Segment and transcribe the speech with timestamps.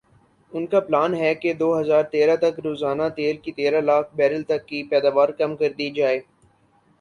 [0.51, 4.43] ان کا پلان ھے کہ دو ہزار تیرہ تک روزانہ تیل کی تیرہ لاکھ بیرل
[4.43, 6.19] تک کی پیداوار کم کر دی جائے